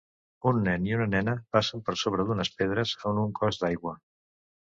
Un 0.51 0.61
nen 0.67 0.85
i 0.91 0.95
una 0.95 1.05
nena 1.09 1.33
passen 1.57 1.83
per 1.89 1.93
sobre 2.03 2.25
d'unes 2.29 2.51
pedres 2.61 2.93
en 3.11 3.23
un 3.27 3.35
cos 3.41 3.61
d'aigua 3.65 3.95